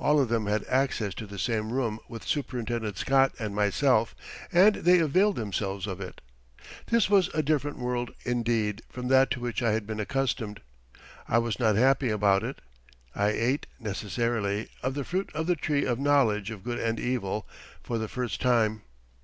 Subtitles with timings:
[0.00, 4.12] All of them had access to the same room with Superintendent Scott and myself,
[4.50, 6.20] and they availed themselves of it.
[6.86, 10.62] This was a different world, indeed, from that to which I had been accustomed.
[11.28, 12.60] I was not happy about it.
[13.14, 17.46] I ate, necessarily, of the fruit of the tree of knowledge of good and evil
[17.84, 18.82] for the first time.